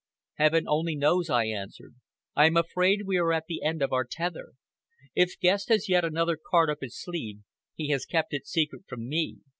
"Heaven 0.39 0.67
only 0.67 0.95
knows!" 0.95 1.29
I 1.29 1.45
answered. 1.45 1.93
"I 2.35 2.47
am 2.47 2.57
afraid 2.57 3.03
we 3.05 3.17
are 3.17 3.31
at 3.31 3.43
the 3.47 3.61
end 3.61 3.83
of 3.83 3.93
our 3.93 4.03
tether. 4.03 4.53
If 5.13 5.39
Guest 5.39 5.69
has 5.69 5.87
yet 5.89 6.03
another 6.03 6.39
card 6.43 6.71
up 6.71 6.79
his 6.81 6.99
sleeve, 6.99 7.41
he 7.75 7.89
has 7.89 8.07
kept 8.07 8.33
it 8.33 8.47
secret 8.47 8.85
from 8.87 9.07
me. 9.07 9.41